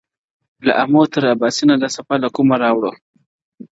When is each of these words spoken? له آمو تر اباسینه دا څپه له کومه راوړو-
له 0.65 0.71
آمو 0.81 1.01
تر 1.13 1.23
اباسینه 1.33 1.75
دا 1.81 1.87
څپه 1.95 2.15
له 2.23 2.29
کومه 2.35 2.55
راوړو- 2.63 2.93